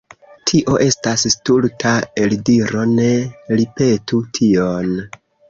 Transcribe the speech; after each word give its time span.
Tio 0.51 0.77
estas 0.85 1.25
stulta 1.33 1.91
eldiro, 2.23 2.87
ne 2.95 3.07
ripetu 3.61 4.25
tion. 4.41 4.99